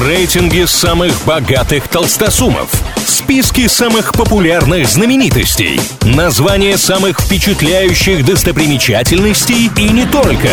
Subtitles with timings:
[0.00, 2.70] Рейтинги самых богатых толстосумов.
[3.06, 5.78] Списки самых популярных знаменитостей.
[6.00, 10.48] Названия самых впечатляющих достопримечательностей и не только.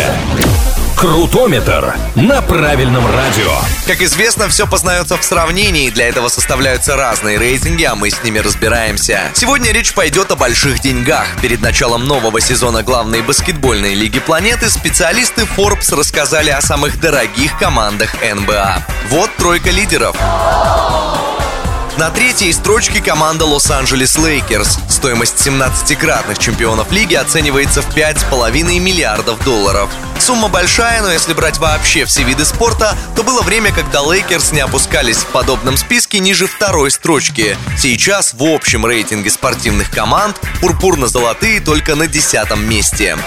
[1.00, 3.50] Крутометр на правильном радио.
[3.86, 8.38] Как известно, все познается в сравнении, для этого составляются разные рейтинги, а мы с ними
[8.38, 9.22] разбираемся.
[9.32, 11.26] Сегодня речь пойдет о больших деньгах.
[11.40, 18.14] Перед началом нового сезона главной баскетбольной лиги планеты специалисты Forbes рассказали о самых дорогих командах
[18.22, 18.84] НБА.
[19.08, 20.14] Вот тройка лидеров.
[21.98, 24.78] На третьей строчке команда Лос-Анджелес Лейкерс.
[24.88, 29.90] Стоимость 17-кратных чемпионов лиги оценивается в 5,5 миллиардов долларов.
[30.18, 34.60] Сумма большая, но если брать вообще все виды спорта, то было время, когда Лейкерс не
[34.60, 37.56] опускались в подобном списке ниже второй строчки.
[37.76, 43.18] Сейчас в общем рейтинге спортивных команд пурпурно-золотые только на десятом месте.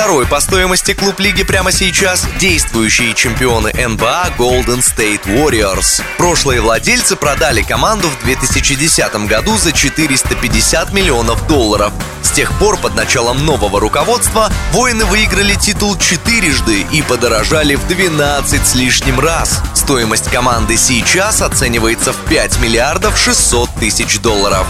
[0.00, 6.02] Второй по стоимости клуб лиги прямо сейчас– действующие чемпионы НБА Golden State Warriors.
[6.16, 11.92] Прошлые владельцы продали команду в 2010 году за 450 миллионов долларов.
[12.22, 18.66] С тех пор под началом нового руководства воины выиграли титул четырежды и подорожали в 12
[18.66, 19.60] с лишним раз.
[19.74, 24.66] Стоимость команды сейчас оценивается в 5 миллиардов 600 тысяч долларов.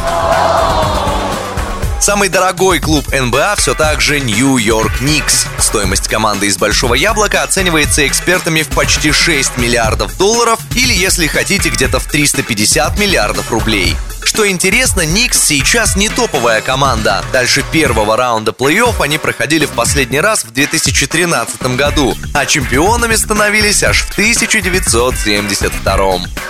[2.01, 5.47] Самый дорогой клуб НБА все так же Нью-Йорк Никс.
[5.59, 11.69] Стоимость команды из Большого Яблока оценивается экспертами в почти 6 миллиардов долларов или, если хотите,
[11.69, 13.97] где-то в 350 миллиардов рублей.
[14.25, 17.23] Что интересно, Никс сейчас не топовая команда.
[17.35, 23.83] Дальше первого раунда плей-офф они проходили в последний раз в 2013 году, а чемпионами становились
[23.83, 26.50] аж в 1972.